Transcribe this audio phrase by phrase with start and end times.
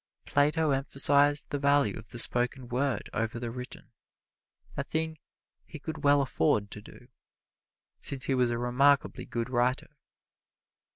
[0.25, 3.91] Plato emphasized the value of the spoken word over the written,
[4.75, 5.19] a thing
[5.63, 7.09] he could well afford to do,
[7.99, 9.95] since he was a remarkably good writer.